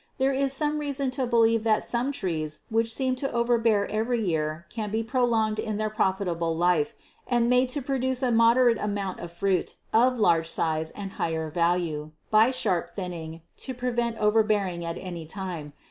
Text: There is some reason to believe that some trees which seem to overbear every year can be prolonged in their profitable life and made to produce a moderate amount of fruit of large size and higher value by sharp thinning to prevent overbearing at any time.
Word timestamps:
There 0.17 0.33
is 0.33 0.51
some 0.51 0.79
reason 0.79 1.11
to 1.11 1.27
believe 1.27 1.63
that 1.63 1.83
some 1.83 2.11
trees 2.11 2.61
which 2.71 2.91
seem 2.91 3.15
to 3.17 3.31
overbear 3.31 3.85
every 3.87 4.19
year 4.19 4.65
can 4.67 4.89
be 4.89 5.03
prolonged 5.03 5.59
in 5.59 5.77
their 5.77 5.91
profitable 5.91 6.57
life 6.57 6.95
and 7.27 7.47
made 7.47 7.69
to 7.69 7.83
produce 7.83 8.23
a 8.23 8.31
moderate 8.31 8.79
amount 8.79 9.19
of 9.19 9.31
fruit 9.31 9.75
of 9.93 10.17
large 10.17 10.49
size 10.49 10.89
and 10.89 11.11
higher 11.21 11.51
value 11.51 12.13
by 12.31 12.49
sharp 12.49 12.89
thinning 12.95 13.43
to 13.57 13.75
prevent 13.75 14.17
overbearing 14.17 14.83
at 14.83 14.97
any 14.97 15.27
time. 15.27 15.71